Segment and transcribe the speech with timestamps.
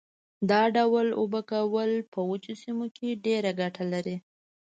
[0.49, 4.17] دا ډول اوبه کول په وچو سیمو کې ډېره ګټه لري.